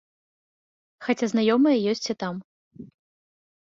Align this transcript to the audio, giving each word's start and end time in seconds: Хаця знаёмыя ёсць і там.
Хаця 1.07 1.25
знаёмыя 1.33 1.77
ёсць 1.93 2.09
і 2.11 2.15
там. 2.25 2.35